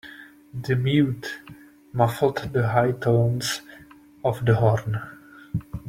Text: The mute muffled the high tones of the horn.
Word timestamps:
The 0.59 0.75
mute 0.75 1.27
muffled 1.93 2.51
the 2.53 2.69
high 2.69 2.93
tones 2.93 3.61
of 4.23 4.43
the 4.43 4.55
horn. 4.55 4.99